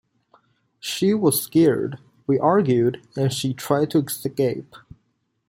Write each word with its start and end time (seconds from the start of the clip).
She 0.79 1.13
was 1.13 1.39
scared, 1.39 1.99
we 2.25 2.39
argued 2.39 3.05
and 3.15 3.31
she 3.31 3.53
tried 3.53 3.91
to 3.91 3.99
escape. 3.99 4.73